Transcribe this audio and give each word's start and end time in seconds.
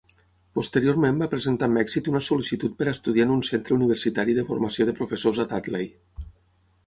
Posteriorment 0.59 1.19
va 1.23 1.27
presentar 1.33 1.67
amb 1.67 1.81
èxit 1.81 2.09
una 2.13 2.21
sol·licitud 2.29 2.73
per 2.79 2.87
estudiar 2.93 3.27
en 3.29 3.33
un 3.35 3.45
centre 3.49 3.77
universitari 3.79 4.37
de 4.39 4.45
formació 4.47 4.87
de 4.89 4.95
professors 5.01 5.43
a 5.45 5.49
Dudley. 5.53 5.93